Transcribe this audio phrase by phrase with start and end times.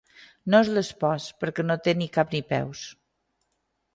[0.53, 2.81] No és l'espós perquè no té ni cap ni peus.